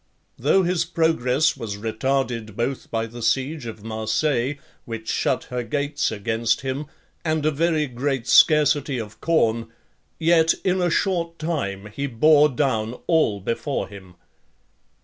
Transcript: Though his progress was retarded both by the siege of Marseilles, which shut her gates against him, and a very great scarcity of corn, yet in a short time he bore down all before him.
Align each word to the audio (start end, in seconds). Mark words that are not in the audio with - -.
Though 0.39 0.63
his 0.63 0.83
progress 0.83 1.55
was 1.55 1.77
retarded 1.77 2.55
both 2.55 2.89
by 2.89 3.05
the 3.05 3.21
siege 3.21 3.67
of 3.67 3.83
Marseilles, 3.83 4.55
which 4.85 5.07
shut 5.07 5.43
her 5.51 5.61
gates 5.61 6.09
against 6.11 6.61
him, 6.61 6.87
and 7.23 7.45
a 7.45 7.51
very 7.51 7.85
great 7.85 8.25
scarcity 8.25 8.97
of 8.99 9.21
corn, 9.21 9.67
yet 10.17 10.55
in 10.63 10.81
a 10.81 10.89
short 10.89 11.37
time 11.37 11.85
he 11.95 12.07
bore 12.07 12.49
down 12.49 12.93
all 13.05 13.39
before 13.41 13.87
him. 13.89 14.15